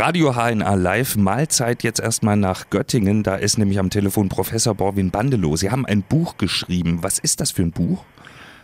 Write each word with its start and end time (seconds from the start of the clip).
Radio 0.00 0.30
HNA 0.30 0.76
Live, 0.76 1.16
Mahlzeit 1.16 1.82
jetzt 1.82 1.98
erstmal 1.98 2.36
nach 2.36 2.70
Göttingen. 2.70 3.24
Da 3.24 3.34
ist 3.34 3.58
nämlich 3.58 3.80
am 3.80 3.90
Telefon 3.90 4.28
Professor 4.28 4.72
Borwin 4.72 5.10
Bandelow. 5.10 5.56
Sie 5.56 5.72
haben 5.72 5.84
ein 5.86 6.04
Buch 6.08 6.38
geschrieben. 6.38 7.00
Was 7.02 7.18
ist 7.18 7.40
das 7.40 7.50
für 7.50 7.62
ein 7.62 7.72
Buch? 7.72 8.04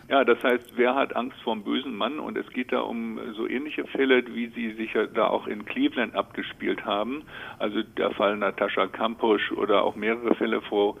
Ja, 0.07 0.23
das 0.23 0.41
heißt, 0.41 0.77
wer 0.77 0.95
hat 0.95 1.13
Angst 1.13 1.35
vor 1.43 1.53
dem 1.53 1.65
bösen 1.65 1.93
Mann? 1.93 2.19
Und 2.19 2.37
es 2.37 2.47
geht 2.51 2.71
da 2.71 2.79
um 2.79 3.19
so 3.35 3.49
ähnliche 3.49 3.83
Fälle, 3.83 4.23
wie 4.33 4.47
sie 4.55 4.75
sich 4.75 4.93
ja 4.93 5.07
da 5.07 5.27
auch 5.27 5.45
in 5.47 5.65
Cleveland 5.65 6.15
abgespielt 6.15 6.85
haben. 6.85 7.23
Also 7.59 7.81
der 7.83 8.11
Fall 8.11 8.37
Natascha 8.37 8.87
Kampusch 8.87 9.51
oder 9.51 9.83
auch 9.83 9.97
mehrere 9.97 10.35
Fälle, 10.35 10.61
wo 10.69 10.95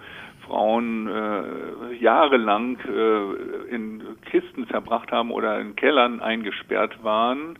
Frauen 0.45 1.07
äh, 1.07 1.95
jahrelang 1.95 2.77
äh, 2.79 3.73
in 3.73 4.03
Kisten 4.29 4.67
zerbracht 4.67 5.13
haben 5.13 5.31
oder 5.31 5.61
in 5.61 5.77
Kellern 5.77 6.19
eingesperrt 6.19 7.01
waren 7.03 7.57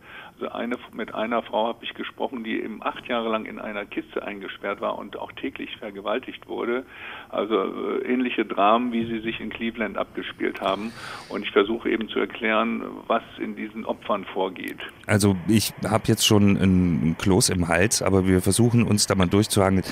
eine, 0.51 0.75
mit 0.91 1.13
einer 1.15 1.41
Frau 1.41 1.67
habe 1.67 1.83
ich 1.83 1.93
gesprochen, 1.93 2.43
die 2.43 2.61
eben 2.61 2.83
acht 2.83 3.07
Jahre 3.07 3.29
lang 3.29 3.45
in 3.45 3.59
einer 3.59 3.85
Kiste 3.85 4.23
eingesperrt 4.23 4.81
war 4.81 4.97
und 4.97 5.17
auch 5.17 5.31
täglich 5.31 5.77
vergewaltigt 5.77 6.47
wurde. 6.47 6.85
Also 7.29 7.55
äh, 7.55 8.11
ähnliche 8.11 8.45
Dramen, 8.45 8.91
wie 8.91 9.05
sie 9.05 9.19
sich 9.19 9.39
in 9.39 9.49
Cleveland 9.49 9.97
abgespielt 9.97 10.61
haben. 10.61 10.91
Und 11.29 11.43
ich 11.43 11.51
versuche 11.51 11.89
eben 11.89 12.09
zu 12.09 12.19
erklären, 12.19 12.83
was 13.07 13.23
in 13.39 13.55
diesen 13.55 13.85
Opfern 13.85 14.25
vorgeht. 14.25 14.79
Also 15.07 15.35
ich 15.47 15.73
habe 15.87 16.03
jetzt 16.07 16.25
schon 16.25 16.57
ein 16.57 17.15
Kloß 17.17 17.49
im 17.49 17.67
Hals, 17.67 18.01
aber 18.01 18.27
wir 18.27 18.41
versuchen 18.41 18.83
uns 18.83 19.07
da 19.07 19.15
mal 19.15 19.27
durchzuhangeln. 19.27 19.85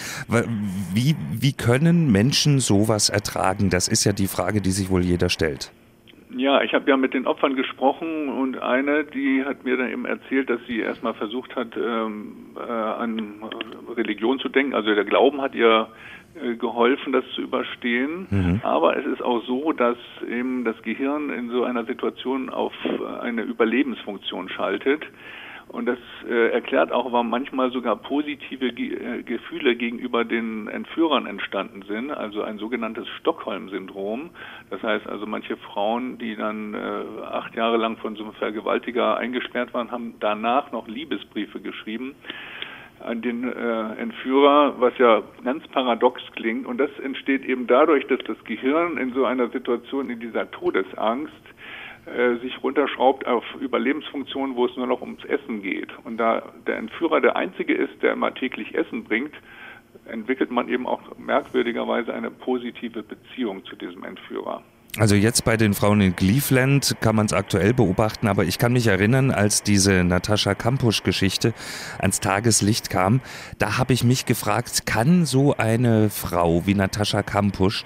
Wie, 0.93 1.15
wie 1.31 1.53
können 1.53 2.11
Menschen 2.11 2.59
sowas 2.59 3.09
ertragen? 3.09 3.69
Das 3.69 3.87
ist 3.87 4.03
ja 4.03 4.13
die 4.13 4.27
Frage, 4.27 4.61
die 4.61 4.71
sich 4.71 4.89
wohl 4.89 5.03
jeder 5.03 5.29
stellt. 5.29 5.71
Ja, 6.35 6.61
ich 6.61 6.73
habe 6.73 6.89
ja 6.89 6.97
mit 6.97 7.13
den 7.13 7.27
Opfern 7.27 7.55
gesprochen 7.55 8.29
und 8.29 8.61
eine, 8.61 9.03
die 9.03 9.43
hat 9.45 9.63
mir 9.63 9.77
dann 9.77 9.91
eben 9.91 10.05
erzählt, 10.05 10.49
dass 10.49 10.59
sie 10.67 10.79
erstmal 10.79 11.13
versucht 11.13 11.55
hat, 11.55 11.77
ähm, 11.77 12.47
äh, 12.55 12.71
an 12.71 13.35
Religion 13.95 14.39
zu 14.39 14.49
denken. 14.49 14.73
Also 14.73 14.93
der 14.93 15.05
Glauben 15.05 15.41
hat 15.41 15.53
ihr 15.53 15.87
äh, 16.41 16.55
geholfen, 16.55 17.13
das 17.13 17.23
zu 17.35 17.41
überstehen. 17.41 18.27
Mhm. 18.29 18.61
Aber 18.63 18.97
es 18.97 19.05
ist 19.05 19.21
auch 19.21 19.43
so, 19.45 19.71
dass 19.73 19.97
eben 20.27 20.65
das 20.65 20.81
Gehirn 20.81 21.29
in 21.29 21.49
so 21.49 21.63
einer 21.63 21.85
Situation 21.85 22.49
auf 22.49 22.73
eine 23.21 23.43
Überlebensfunktion 23.43 24.49
schaltet. 24.49 25.03
Und 25.73 25.87
das 25.87 25.97
äh, 26.29 26.51
erklärt 26.51 26.91
auch, 26.91 27.11
warum 27.11 27.31
manchmal 27.31 27.71
sogar 27.71 27.95
positive 27.95 28.71
Ge 28.73 28.93
äh, 28.93 29.23
Gefühle 29.23 29.75
gegenüber 29.75 30.23
den 30.23 30.67
Entführern 30.67 31.25
entstanden 31.25 31.81
sind, 31.87 32.11
also 32.11 32.43
ein 32.43 32.59
sogenanntes 32.59 33.07
Stockholm-Syndrom. 33.19 34.29
Das 34.69 34.83
heißt 34.83 35.07
also, 35.07 35.25
manche 35.25 35.57
Frauen, 35.57 36.19
die 36.19 36.35
dann 36.35 36.75
äh, 36.75 37.23
acht 37.23 37.55
Jahre 37.55 37.77
lang 37.77 37.97
von 37.97 38.15
so 38.15 38.23
einem 38.23 38.33
Vergewaltiger 38.33 39.17
eingesperrt 39.17 39.73
waren, 39.73 39.89
haben 39.89 40.13
danach 40.19 40.71
noch 40.71 40.87
Liebesbriefe 40.87 41.59
geschrieben 41.59 42.13
an 42.99 43.23
den 43.23 43.43
äh, 43.43 43.93
Entführer, 43.95 44.75
was 44.79 44.95
ja 44.99 45.23
ganz 45.43 45.67
paradox 45.69 46.21
klingt. 46.35 46.67
Und 46.67 46.77
das 46.77 46.91
entsteht 46.99 47.45
eben 47.45 47.65
dadurch, 47.65 48.05
dass 48.05 48.19
das 48.27 48.37
Gehirn 48.45 48.97
in 48.97 49.11
so 49.13 49.25
einer 49.25 49.49
Situation, 49.49 50.11
in 50.11 50.19
dieser 50.19 50.49
Todesangst, 50.51 51.33
äh, 52.05 52.35
sich 52.37 52.61
runterschraubt 52.61 53.25
auf 53.25 53.43
Überlebensfunktionen, 53.59 54.55
wo 54.55 54.65
es 54.65 54.75
nur 54.75 54.87
noch 54.87 55.01
ums 55.01 55.23
Essen 55.25 55.61
geht. 55.61 55.89
Und 56.03 56.17
da 56.17 56.43
der 56.67 56.77
Entführer 56.77 57.21
der 57.21 57.35
Einzige 57.35 57.73
ist, 57.73 58.01
der 58.01 58.13
immer 58.13 58.33
täglich 58.33 58.75
Essen 58.75 59.03
bringt, 59.03 59.33
entwickelt 60.05 60.51
man 60.51 60.67
eben 60.69 60.85
auch 60.85 61.01
merkwürdigerweise 61.17 62.13
eine 62.13 62.29
positive 62.29 63.03
Beziehung 63.03 63.63
zu 63.65 63.75
diesem 63.75 64.03
Entführer. 64.03 64.63
Also 64.99 65.15
jetzt 65.15 65.43
bei 65.43 65.57
den 65.57 65.73
Frauen 65.73 66.01
in 66.01 66.15
Cleveland 66.15 66.97
kann 67.01 67.15
man 67.15 67.25
es 67.25 67.33
aktuell 67.33 67.73
beobachten, 67.73 68.27
aber 68.27 68.45
ich 68.45 68.59
kann 68.59 68.73
mich 68.73 68.85
erinnern, 68.85 69.31
als 69.31 69.63
diese 69.63 70.03
Natascha 70.03 70.53
Kampusch-Geschichte 70.53 71.55
ans 71.97 72.19
Tageslicht 72.19 72.91
kam, 72.91 73.19
da 73.57 73.79
habe 73.79 73.93
ich 73.93 74.03
mich 74.03 74.27
gefragt, 74.27 74.85
kann 74.85 75.25
so 75.25 75.57
eine 75.57 76.11
Frau 76.11 76.67
wie 76.67 76.75
Natascha 76.75 77.23
Kampusch 77.23 77.85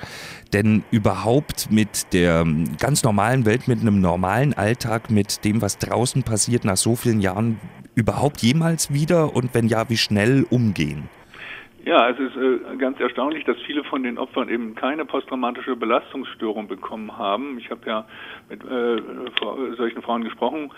denn 0.52 0.84
überhaupt 0.92 1.72
mit 1.72 2.14
der 2.14 2.46
ganz 2.78 3.04
normalen 3.04 3.46
Welt, 3.46 3.68
mit 3.70 3.80
einem 3.80 4.02
normalen 4.02 4.54
Alltag, 4.54 5.10
mit 5.10 5.46
dem, 5.46 5.62
was 5.62 5.78
draußen 5.78 6.24
passiert 6.24 6.66
nach 6.66 6.78
so 6.78 6.96
vielen 6.98 7.22
Jahren, 7.22 7.60
überhaupt 7.96 8.42
jemals 8.42 8.92
wieder 8.92 9.36
und 9.36 9.54
wenn 9.54 9.68
ja, 9.68 9.90
wie 9.90 9.98
schnell 9.98 10.46
umgehen? 10.50 11.10
Ja, 11.88 12.10
es 12.10 12.20
ist 12.20 12.36
äh, 12.36 12.76
ganz 12.76 13.00
erstaunlich, 13.00 13.46
dass 13.46 13.56
viele 13.62 13.82
von 13.86 14.04
den 14.04 14.18
Opfern 14.18 14.50
eben 14.50 14.76
keine 14.76 15.06
posttraumatische 15.06 15.78
Belastungsstörung 15.78 16.68
bekommen 16.68 17.18
haben. 17.18 17.58
Ich 17.60 17.72
habe 17.72 17.80
ja 17.86 18.06
mit 18.50 18.62
äh, 18.62 19.02
solchen 19.78 20.02
Frauen 20.02 20.26
gesprochen 20.26 20.70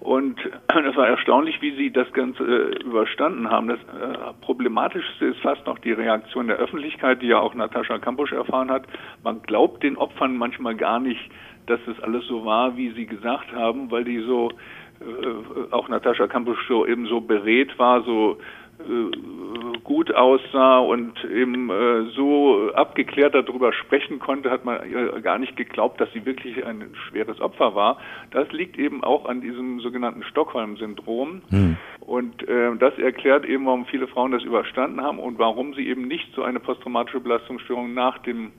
und 0.00 0.40
das 0.66 0.96
war 0.96 1.06
erstaunlich, 1.06 1.62
wie 1.62 1.70
sie 1.76 1.92
das 1.92 2.12
Ganze 2.12 2.42
äh, 2.42 2.82
überstanden 2.82 3.48
haben. 3.48 3.68
Das 3.68 3.78
äh, 3.78 4.32
Problematischste 4.40 5.26
ist 5.26 5.38
fast 5.38 5.64
noch 5.66 5.78
die 5.78 5.92
Reaktion 5.92 6.48
der 6.48 6.56
Öffentlichkeit, 6.56 7.22
die 7.22 7.28
ja 7.28 7.38
auch 7.38 7.54
Natascha 7.54 7.98
Kampusch 7.98 8.32
erfahren 8.32 8.72
hat. 8.72 8.88
Man 9.22 9.42
glaubt 9.42 9.84
den 9.84 9.96
Opfern 9.96 10.36
manchmal 10.36 10.74
gar 10.74 10.98
nicht, 10.98 11.30
dass 11.66 11.78
es 11.86 12.02
alles 12.02 12.26
so 12.26 12.44
war, 12.44 12.76
wie 12.76 12.90
sie 12.90 13.06
gesagt 13.06 13.52
haben, 13.52 13.92
weil 13.92 14.02
die 14.02 14.18
so, 14.18 14.50
äh, 15.00 15.72
auch 15.72 15.88
Natascha 15.88 16.26
Kampusch 16.26 16.66
so 16.66 16.84
eben 16.84 17.06
so 17.06 17.20
beredt 17.20 17.78
war, 17.78 18.02
so 18.02 18.38
äh, 18.80 19.10
gut 19.86 20.12
aussah 20.12 20.80
und 20.80 21.24
eben 21.24 21.70
äh, 21.70 22.10
so 22.16 22.72
abgeklärt 22.74 23.34
darüber 23.34 23.72
sprechen 23.72 24.18
konnte, 24.18 24.50
hat 24.50 24.64
man 24.64 24.80
äh, 24.82 25.20
gar 25.20 25.38
nicht 25.38 25.56
geglaubt, 25.56 26.00
dass 26.00 26.12
sie 26.12 26.26
wirklich 26.26 26.66
ein 26.66 26.84
schweres 27.08 27.40
Opfer 27.40 27.76
war. 27.76 27.98
Das 28.32 28.50
liegt 28.50 28.78
eben 28.78 29.04
auch 29.04 29.26
an 29.26 29.40
diesem 29.40 29.78
sogenannten 29.78 30.24
Stockholm-Syndrom. 30.24 31.40
Hm. 31.50 31.76
Und 32.00 32.48
äh, 32.48 32.76
das 32.78 32.98
erklärt 32.98 33.46
eben, 33.46 33.66
warum 33.66 33.86
viele 33.86 34.08
Frauen 34.08 34.32
das 34.32 34.42
überstanden 34.42 35.00
haben 35.00 35.20
und 35.20 35.38
warum 35.38 35.72
sie 35.74 35.86
eben 35.86 36.08
nicht 36.08 36.34
so 36.34 36.42
eine 36.42 36.58
posttraumatische 36.58 37.20
Belastungsstörung 37.20 37.94
nach 37.94 38.18
dem 38.18 38.50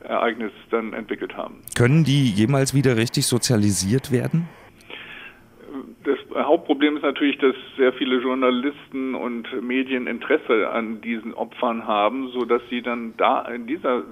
Ereignis 0.00 0.52
dann 0.70 0.92
entwickelt 0.92 1.36
haben. 1.36 1.62
Können 1.76 2.02
die 2.02 2.30
jemals 2.30 2.74
wieder 2.74 2.96
richtig 2.96 3.26
sozialisiert 3.26 4.10
werden? 4.10 4.48
Hauptproblem 6.34 6.96
ist 6.96 7.02
natürlich, 7.02 7.38
dass 7.38 7.54
sehr 7.76 7.92
viele 7.92 8.16
Journalisten 8.16 9.14
und 9.14 9.46
Medien 9.62 10.06
Interesse 10.06 10.68
an 10.70 11.00
diesen 11.00 11.32
Opfern 11.32 11.86
haben, 11.86 12.28
so 12.28 12.44
dass 12.44 12.60
sie 12.70 12.82
dann 12.82 13.14
da 13.16 13.42
in 13.42 13.66
dieser 13.66 14.02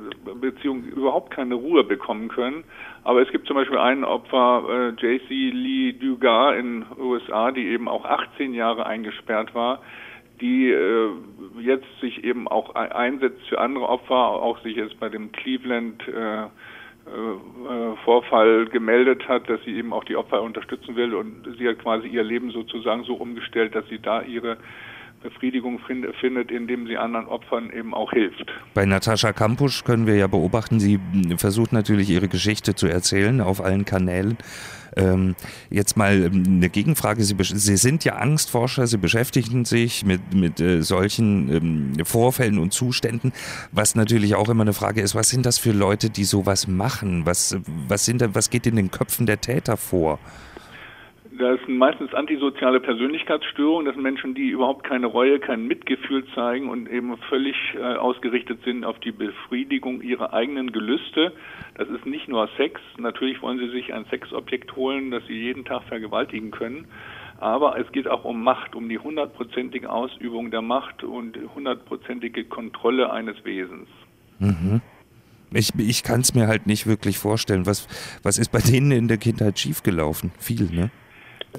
Beziehung 0.41 0.85
überhaupt 0.85 1.33
keine 1.33 1.55
Ruhe 1.55 1.85
bekommen 1.85 2.29
können. 2.29 2.65
Aber 3.05 3.23
es 3.23 3.31
gibt 3.31 3.47
zum 3.47 3.57
Beispiel 3.57 3.79
einen 3.79 4.05
Opfer, 4.05 4.95
äh, 5.01 5.17
JC 5.17 5.51
Lee 5.51 5.93
Dugas 5.93 6.59
in 6.59 6.85
USA, 6.99 7.51
die 7.51 7.67
eben 7.67 7.89
auch 7.89 8.05
18 8.05 8.55
Jahre 8.55 8.87
eingesperrt 8.87 9.55
war, 9.55 9.81
die 10.41 10.71
äh, 10.71 11.11
jetzt 11.61 11.87
sich 12.01 12.25
eben 12.25 12.47
auch 12.47 12.75
einsetzt 12.75 13.41
für 13.49 13.61
andere 13.61 13.89
Opfer, 13.89 14.15
auch 14.15 14.61
sich 14.63 14.77
jetzt 14.77 14.99
bei 15.01 15.09
dem 15.09 15.33
Cleveland 15.33 16.07
äh, 16.09 16.47
Vorfall 18.05 18.67
gemeldet 18.67 19.29
hat, 19.29 19.49
dass 19.49 19.63
sie 19.65 19.77
eben 19.77 19.93
auch 19.93 20.05
die 20.05 20.17
Opfer 20.17 20.43
unterstützen 20.43 20.97
will. 20.97 21.15
Und 21.15 21.57
sie 21.59 21.69
hat 21.69 21.79
quasi 21.81 22.09
ihr 22.09 22.23
Leben 22.23 22.51
sozusagen 22.51 23.05
so 23.05 23.15
umgestellt, 23.15 23.75
dass 23.75 23.87
sie 23.89 23.99
da 23.99 24.23
ihre 24.23 24.57
Befriedigung 25.23 25.79
findet, 25.79 26.51
indem 26.51 26.87
sie 26.87 26.97
anderen 26.97 27.27
Opfern 27.27 27.71
eben 27.71 27.95
auch 27.95 28.13
hilft. 28.13 28.53
Bei 28.75 28.85
Natascha 28.85 29.33
Kampusch 29.33 29.85
können 29.85 30.07
wir 30.07 30.17
ja 30.17 30.27
beobachten, 30.27 30.81
sie 30.81 30.99
versucht 31.37 31.73
natürlich 31.73 32.11
ihre 32.11 32.29
Geschichte 32.29 32.75
zu 32.75 32.87
erzählen 32.87 33.41
auf 33.41 33.63
allen 33.63 33.85
Kanälen. 33.85 34.37
Ähm, 34.95 35.35
jetzt 35.71 35.97
mal 35.97 36.25
ähm, 36.25 36.45
eine 36.47 36.69
Gegenfrage. 36.69 37.23
Sie, 37.25 37.35
Sie, 37.39 37.77
sind 37.77 38.05
ja 38.05 38.17
Angstforscher, 38.17 38.87
Sie 38.87 38.99
beschäftigen 38.99 39.65
sich 39.65 40.05
mit, 40.05 40.35
mit 40.35 40.61
äh, 40.61 40.83
solchen 40.83 41.51
ähm, 41.97 42.05
Vorfällen 42.05 42.59
und 42.59 42.73
Zuständen, 42.73 43.33
was 43.71 43.95
natürlich 43.95 44.35
auch 44.35 44.49
immer 44.49 44.63
eine 44.63 44.75
Frage 44.75 45.01
ist, 45.01 45.15
was 45.15 45.31
sind 45.31 45.47
das 45.47 45.59
für 45.59 45.73
Leute, 45.73 46.11
die 46.11 46.25
sowas 46.25 46.69
machen? 46.69 47.25
Was, 47.25 47.57
was, 47.89 48.05
sind 48.05 48.23
was 48.35 48.51
geht 48.51 48.67
in 48.67 48.77
den 48.77 48.91
Köpfen 48.91 49.27
der 49.27 49.41
Täter 49.41 49.77
vor? 49.77 50.19
Das 51.39 51.59
sind 51.65 51.79
meistens 51.79 52.13
antisoziale 52.13 52.79
Persönlichkeitsstörungen. 52.81 53.87
Das 53.87 53.95
sind 53.95 54.03
Menschen, 54.03 54.35
die 54.35 54.49
überhaupt 54.49 54.85
keine 54.85 55.07
Reue, 55.07 55.39
kein 55.39 55.67
Mitgefühl 55.67 56.27
zeigen 56.35 56.69
und 56.69 56.91
eben 56.91 57.17
völlig 57.29 57.57
äh, 57.75 57.95
ausgerichtet 57.95 58.63
sind 58.65 58.85
auf 58.85 58.99
die 59.01 59.13
Befriedigung 59.13 60.03
ihrer 60.03 60.35
eigenen 60.35 60.73
Gelüste. 60.73 61.33
Das 61.77 61.89
ist 61.89 62.05
nicht 62.05 62.29
nur 62.29 62.49
Sex. 62.59 62.81
Natürlich 62.99 63.41
wollen 63.41 63.59
sie 63.59 63.71
sich 63.71 63.95
ein 63.95 64.05
Sexobjekt 64.11 64.77
holen, 64.77 65.11
das 65.11 65.25
sie 65.27 65.35
jeden 65.35 65.65
Tag 65.65 65.85
vergewaltigen 65.85 66.51
können. 66.51 66.87
Aber 67.39 67.79
es 67.79 67.91
geht 67.93 68.09
auch 68.09 68.25
um 68.25 68.45
Macht, 68.45 68.75
um 68.75 68.89
die 68.89 68.99
hundertprozentige 68.99 69.91
Ausübung 69.91 70.51
der 70.51 70.63
Macht 70.63 71.03
und 71.03 71.39
hundertprozentige 71.55 72.45
Kontrolle 72.45 73.11
eines 73.11 73.43
Wesens. 73.45 73.89
Mhm. 74.39 74.83
Ich, 75.55 75.71
ich 75.77 76.03
kann 76.03 76.21
es 76.21 76.35
mir 76.35 76.47
halt 76.47 76.67
nicht 76.67 76.87
wirklich 76.87 77.19
vorstellen. 77.19 77.67
Was, 77.67 77.89
was 78.23 78.39
ist 78.39 78.53
bei 78.53 78.61
denen 78.61 78.91
in 78.91 79.09
der 79.09 79.19
Kindheit 79.19 79.59
schiefgelaufen? 79.59 80.31
Viel, 80.39 80.69
ne? 80.71 80.91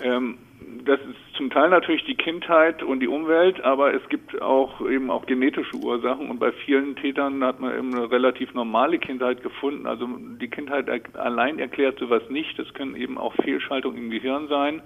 Ähm, 0.01 0.38
das 0.86 1.00
ist 1.00 1.36
zum 1.38 1.50
Teil 1.50 1.69
natürlich 1.69 2.04
die 2.06 2.16
Kindheit 2.16 2.84
und 2.84 3.00
die 3.00 3.07
Umwelt, 3.07 3.62
aber 3.63 3.94
es 3.94 4.07
gibt 4.10 4.42
auch 4.42 4.81
eben 4.88 5.10
auch 5.10 5.25
genetische 5.25 5.78
Ursachen 5.78 6.30
und 6.30 6.40
bei 6.40 6.51
vielen 6.51 6.95
Tätern 6.95 7.44
hat 7.44 7.60
man 7.60 7.78
eben 7.78 7.94
eine 7.94 8.12
relativ 8.12 8.54
normale 8.54 9.00
Kindheit 9.00 9.44
gefunden. 9.44 9.88
Also 9.88 10.07
die 10.42 10.50
Kindheit 10.50 10.90
allein 11.16 11.60
erklärt 11.60 12.00
sowas 12.00 12.24
nicht. 12.30 12.57
Das 12.60 12.74
können 12.74 12.95
eben 12.95 13.18
auch 13.18 13.34
Fehlschaltungen 13.44 14.04
im 14.04 14.10
Gehirn 14.10 14.48
sein. 14.48 14.81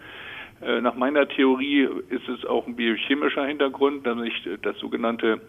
Äh, 0.62 0.81
nach 0.81 0.95
meiner 0.95 1.27
Theorie 1.27 1.88
ist 2.09 2.27
es 2.27 2.45
auch 2.45 2.68
ein 2.68 2.75
biochemischer 2.75 3.45
Hintergrund, 3.45 4.06
nämlich 4.06 4.48
das 4.62 4.77
sogenannte 4.80 5.42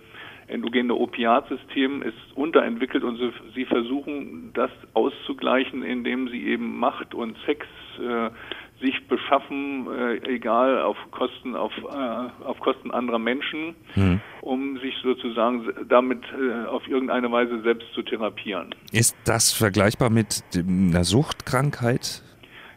endogene 0.49 0.95
Opiatsystem 0.95 2.03
ist 2.03 2.17
unterentwickelt 2.35 3.05
und 3.05 3.19
sie, 3.55 3.65
versuchen 3.67 4.51
das 4.55 4.71
auszugleichen, 4.95 5.83
indem 5.83 6.29
sie 6.29 6.47
eben 6.47 6.79
Macht 6.79 7.15
und 7.15 7.37
Sex 7.45 7.67
äh, 7.99 8.31
sich 8.81 9.09
beschaffen, 9.09 9.89
äh, 9.91 10.35
egal 10.35 10.83
auf 10.83 10.97
Kosten 11.11 11.57
auf, 11.57 11.73
äh, 11.79 12.45
auf 12.45 12.59
Kosten 12.61 12.91
anderer 12.91 13.19
Menschen, 13.19 13.75
mhm. 13.97 14.21
um 14.41 14.79
sich 14.79 14.95
sozusagen 15.03 15.69
damit 15.89 16.23
äh, 16.33 16.67
auf 16.67 16.87
irgendeine 16.87 17.31
Weise 17.33 17.61
selbst 17.63 17.93
zu 17.95 18.03
therapieren. 18.03 18.75
Ist 18.93 19.17
das 19.25 19.53
vergleichbar 19.53 20.11
mit 20.11 20.43
einer 20.55 21.05
Suchtkrankheit? 21.05 22.23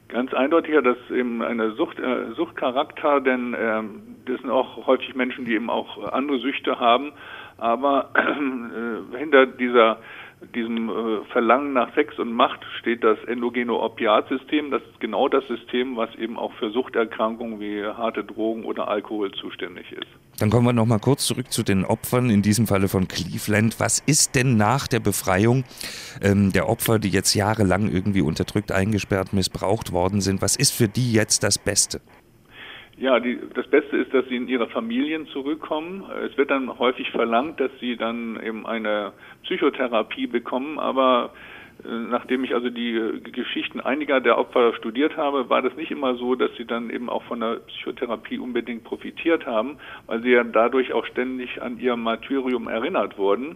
Ganz 0.08 0.34
eindeutig 0.34 0.76
hat 0.76 0.86
das 0.86 0.98
eben 1.10 1.42
eine 1.42 1.72
Sucht, 1.72 1.98
äh, 2.00 2.34
Suchtcharakter, 2.36 3.22
denn 3.22 3.54
äh, 3.54 3.82
das 4.26 4.42
sind 4.42 4.50
auch 4.50 4.86
häufig 4.86 5.16
Menschen, 5.16 5.46
die 5.46 5.54
eben 5.54 5.70
auch 5.70 6.12
andere 6.12 6.40
Süchte 6.40 6.80
haben, 6.80 7.14
aber 7.58 8.10
äh, 8.16 9.18
hinter 9.18 9.46
dieser 9.46 10.00
diesem 10.56 10.90
äh, 10.90 11.26
Verlangen 11.32 11.74
nach 11.74 11.94
Sex 11.94 12.18
und 12.20 12.34
Macht 12.34 12.60
steht 12.80 13.04
das 13.04 13.18
endogene 13.28 13.74
Opiatsystem. 13.74 14.72
Das 14.72 14.82
ist 14.82 15.00
genau 15.00 15.28
das 15.28 15.46
System, 15.48 15.96
was 15.96 16.14
eben 16.16 16.38
auch 16.38 16.52
für 16.54 16.72
Suchterkrankungen 16.72 17.60
wie 17.60 17.84
harte 17.84 18.24
Drogen 18.24 18.66
oder 18.66 18.88
Alkohol 18.88 19.32
zuständig 19.32 19.92
ist. 19.92 20.08
Dann 20.40 20.50
kommen 20.50 20.66
wir 20.66 20.74
noch 20.74 20.86
mal 20.86 21.00
kurz 21.00 21.28
zurück 21.28 21.52
zu 21.52 21.64
den 21.64 21.86
Opfern, 21.86 22.30
in 22.30 22.42
diesem 22.42 22.68
Falle 22.68 22.88
von 22.88 23.08
Cleveland. 23.08 23.80
Was 23.80 24.00
ist 24.00 24.36
denn 24.36 24.58
nach 24.58 24.88
der 24.88 25.00
Befreiung 25.00 25.64
ähm, 26.22 26.52
der 26.52 26.68
Opfer, 26.68 27.00
die 27.00 27.10
jetzt 27.10 27.34
jahrelang 27.36 27.90
irgendwie 27.90 28.22
unterdrückt, 28.22 28.72
eingesperrt, 28.72 29.34
missbraucht 29.34 29.92
worden 29.92 30.22
sind? 30.22 30.42
Was 30.42 30.56
ist 30.56 30.72
für 30.72 30.88
die 30.88 31.14
jetzt 31.14 31.44
das 31.44 31.60
Beste? 31.60 32.02
Ja, 32.98 33.20
die, 33.20 33.40
das 33.56 33.68
Beste 33.68 33.98
ist, 33.98 34.14
dass 34.14 34.26
sie 34.28 34.36
in 34.36 34.48
ihre 34.48 34.68
Familien 34.68 35.26
zurückkommen. 35.28 36.04
Es 36.26 36.38
wird 36.38 36.52
dann 36.52 36.78
häufig 36.78 37.10
verlangt, 37.12 37.60
dass 37.60 37.72
sie 37.80 37.98
dann 37.98 38.40
eben 38.44 38.66
eine 38.66 39.14
Psychotherapie 39.44 40.28
bekommen, 40.28 40.78
aber 40.78 41.32
äh, 41.84 41.90
nachdem 41.90 42.44
ich 42.44 42.54
also 42.54 42.70
die 42.70 42.96
äh, 42.96 43.20
Geschichten 43.22 43.80
einiger 43.80 44.20
der 44.20 44.38
Opfer 44.38 44.74
studiert 44.76 45.18
habe, 45.18 45.50
war 45.50 45.62
das 45.62 45.76
nicht 45.76 45.92
immer 45.92 46.16
so, 46.16 46.36
dass 46.36 46.52
sie 46.58 46.66
dann 46.66 46.90
eben 46.90 47.10
auch 47.10 47.24
von 47.24 47.40
der 47.40 47.56
Psychotherapie 47.68 48.38
unbedingt 48.38 48.84
profitiert 48.84 49.46
haben, 49.46 49.78
weil 50.08 50.22
sie 50.22 50.32
ja 50.32 50.44
dadurch 50.44 50.94
auch 50.94 51.06
ständig 51.06 51.62
an 51.62 51.80
ihr 51.80 51.96
Martyrium 51.96 52.68
erinnert 52.68 53.18
wurden. 53.18 53.56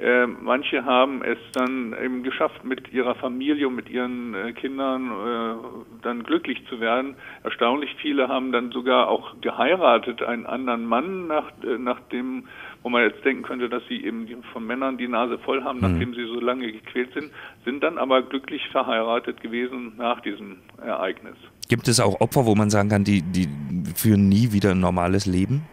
Äh, 0.00 0.26
manche 0.26 0.84
haben 0.84 1.22
es 1.22 1.38
dann 1.52 1.94
eben 2.02 2.22
geschafft, 2.22 2.64
mit 2.64 2.92
ihrer 2.92 3.14
Familie 3.16 3.66
und 3.66 3.74
mit 3.74 3.90
ihren 3.90 4.34
äh, 4.34 4.52
Kindern 4.52 5.10
äh, 5.10 5.54
dann 6.02 6.22
glücklich 6.22 6.64
zu 6.68 6.80
werden. 6.80 7.16
Erstaunlich 7.42 7.94
viele 8.00 8.28
haben 8.28 8.52
dann 8.52 8.70
sogar 8.70 9.08
auch 9.08 9.34
geheiratet, 9.40 10.22
einen 10.22 10.46
anderen 10.46 10.86
Mann, 10.86 11.26
nach, 11.26 11.50
äh, 11.64 11.78
nach 11.78 12.00
dem, 12.12 12.44
wo 12.82 12.90
man 12.90 13.02
jetzt 13.02 13.24
denken 13.24 13.42
könnte, 13.42 13.68
dass 13.68 13.82
sie 13.88 14.04
eben 14.04 14.28
von 14.52 14.64
Männern 14.64 14.98
die 14.98 15.08
Nase 15.08 15.38
voll 15.38 15.64
haben, 15.64 15.80
mhm. 15.80 15.92
nachdem 15.92 16.14
sie 16.14 16.26
so 16.26 16.38
lange 16.38 16.70
gequält 16.70 17.12
sind, 17.14 17.30
sind 17.64 17.82
dann 17.82 17.98
aber 17.98 18.22
glücklich 18.22 18.68
verheiratet 18.70 19.40
gewesen 19.40 19.94
nach 19.98 20.20
diesem 20.20 20.58
Ereignis. 20.80 21.36
Gibt 21.68 21.88
es 21.88 21.98
auch 21.98 22.20
Opfer, 22.20 22.46
wo 22.46 22.54
man 22.54 22.70
sagen 22.70 22.88
kann, 22.88 23.04
die, 23.04 23.22
die 23.22 23.48
führen 23.96 24.28
nie 24.28 24.52
wieder 24.52 24.70
ein 24.70 24.80
normales 24.80 25.26
Leben? 25.26 25.66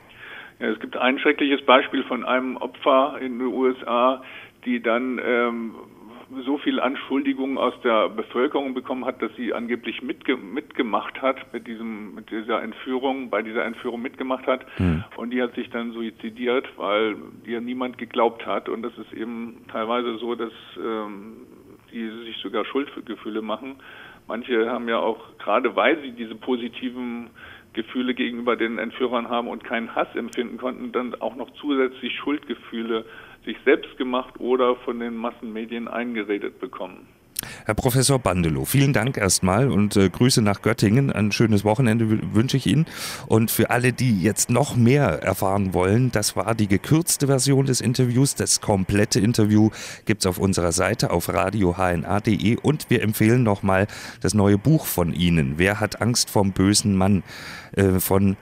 Ja, 0.60 0.68
es 0.68 0.80
gibt 0.80 0.96
ein 0.98 1.20
schreckliches 1.20 1.66
Beispiel 1.66 2.04
von 2.04 2.24
einem 2.26 2.58
Opfer 2.58 3.18
in 3.20 3.40
den 3.40 3.48
USA, 3.48 4.24
die 4.66 4.82
dann 4.82 5.20
ähm, 5.24 5.76
so 6.44 6.58
viel 6.58 6.80
Anschuldigungen 6.80 7.58
aus 7.58 7.74
der 7.84 8.10
Bevölkerung 8.10 8.74
bekommen 8.74 9.06
hat, 9.06 9.22
dass 9.22 9.34
sie 9.36 9.54
angeblich 9.54 10.02
mitge 10.02 10.38
mitgemacht 10.38 11.22
hat 11.22 11.54
mit 11.54 11.68
diesem 11.68 12.16
mit 12.16 12.32
dieser 12.32 12.62
Entführung, 12.64 13.30
bei 13.30 13.42
dieser 13.42 13.64
Entführung 13.64 14.02
mitgemacht 14.02 14.48
hat 14.48 14.66
hm. 14.78 15.04
und 15.18 15.32
die 15.32 15.42
hat 15.42 15.54
sich 15.56 15.70
dann 15.70 15.92
suizidiert, 15.92 16.68
weil 16.78 17.16
ihr 17.46 17.62
niemand 17.62 17.98
geglaubt 17.98 18.46
hat 18.46 18.70
und 18.70 18.82
das 18.82 18.98
ist 18.98 19.14
eben 19.14 19.66
teilweise 19.72 20.18
so, 20.18 20.36
dass 20.36 20.54
ähm, 20.78 21.46
die 21.92 22.10
sich 22.26 22.38
sogar 22.38 22.66
Schuldgefühle 22.66 23.42
machen. 23.42 23.76
Manche 24.28 24.70
haben 24.70 24.90
ja 24.90 24.98
auch 24.98 25.38
gerade 25.38 25.76
weil 25.76 26.02
sie 26.02 26.12
diese 26.12 26.36
positiven 26.36 27.30
Gefühle 27.76 28.16
gegenüber 28.16 28.56
den 28.56 28.80
Entführern 28.80 29.30
haben 29.30 29.48
und 29.48 29.64
keinen 29.64 29.94
Hass 29.94 30.08
empfinden 30.16 30.58
konnten, 30.58 30.92
dann 30.92 31.14
auch 31.22 31.36
noch 31.36 31.52
zusätzlich 31.62 32.16
Schuldgefühle 32.16 33.06
sich 33.46 33.58
selbst 33.64 33.98
gemacht 33.98 34.40
oder 34.40 34.76
von 34.78 35.00
den 35.00 35.16
Massenmedien 35.16 35.88
eingeredet 35.88 36.60
bekommen. 36.60 37.08
Herr 37.66 37.74
Professor 37.74 38.20
Bandelow, 38.20 38.66
vielen 38.66 38.94
Dank 38.94 39.18
erstmal 39.18 39.72
und 39.72 39.96
äh, 39.96 40.08
Grüße 40.08 40.44
nach 40.44 40.62
Göttingen. 40.62 41.12
Ein 41.12 41.32
schönes 41.32 41.64
Wochenende 41.64 42.36
wünsche 42.36 42.58
ich 42.58 42.68
Ihnen. 42.68 42.86
Und 43.26 43.50
für 43.50 43.72
alle, 43.72 43.92
die 43.92 44.22
jetzt 44.22 44.52
noch 44.52 44.76
mehr 44.76 45.24
erfahren 45.24 45.74
wollen, 45.74 46.12
das 46.12 46.36
war 46.36 46.54
die 46.54 46.68
gekürzte 46.68 47.26
Version 47.26 47.66
des 47.66 47.82
Interviews. 47.82 48.36
Das 48.36 48.62
komplette 48.62 49.20
Interview 49.20 49.72
gibt 50.06 50.22
es 50.22 50.28
auf 50.28 50.38
unserer 50.38 50.74
Seite 50.74 51.10
auf 51.10 51.28
radiohna.de 51.28 52.58
und 52.58 52.92
wir 52.92 53.02
empfehlen 53.02 53.42
nochmal 53.42 53.88
das 54.22 54.36
neue 54.36 54.60
Buch 54.60 54.86
von 54.86 55.12
Ihnen. 55.12 55.56
Wer 55.58 55.80
hat 55.80 56.04
Angst 56.04 56.30
vom 56.30 56.52
bösen 56.52 56.96
Mann? 56.96 57.24
Äh, 57.72 58.00
von 58.00 58.38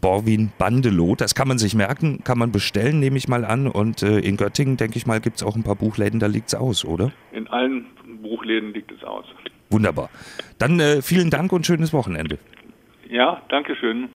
Borwin 0.00 0.52
Bandelow. 0.58 1.16
Das 1.16 1.34
kann 1.34 1.48
man 1.48 1.58
sich 1.58 1.74
merken, 1.74 2.22
kann 2.24 2.38
man 2.38 2.52
bestellen, 2.52 3.00
nehme 3.00 3.18
ich 3.18 3.28
mal 3.28 3.44
an. 3.44 3.66
Und 3.66 4.02
äh, 4.02 4.20
in 4.20 4.36
Göttingen, 4.36 4.76
denke 4.76 4.96
ich 4.96 5.06
mal, 5.06 5.20
gibt 5.20 5.36
es 5.38 5.42
auch 5.42 5.56
ein 5.56 5.62
paar 5.62 5.74
Buchläden, 5.74 6.20
da 6.20 6.26
liegt 6.26 6.48
es 6.48 6.54
aus, 6.54 6.84
oder? 6.84 7.12
In 7.32 7.48
allen 7.48 7.86
Buchläden 8.22 8.72
liegt 8.72 8.92
es 8.92 9.02
aus. 9.04 9.26
Wunderbar. 9.70 10.10
Dann 10.58 10.80
äh, 10.80 11.02
vielen 11.02 11.30
Dank 11.30 11.52
und 11.52 11.66
schönes 11.66 11.92
Wochenende. 11.92 12.38
Ja, 13.08 13.42
danke 13.48 13.74
schön. 13.76 14.06